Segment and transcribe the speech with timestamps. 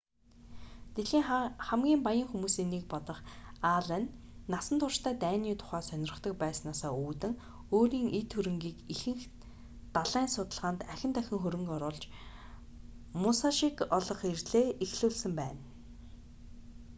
[0.93, 1.25] дэлхийн
[1.67, 3.19] хамгийн баян хүмүүсийн нэг болох
[3.75, 4.03] аллен
[4.53, 7.33] насан туршдаа дайны тухай сонирхдог байснаасаа үүдэн
[7.77, 9.33] өөрийн эд хөрөнгийг ихэнхийг
[9.95, 12.03] далайн судалгаанд ахин дахин хөрөнгө оруулж
[13.21, 15.65] мусашиг олох эрлээ эхлүүлсэн байдаг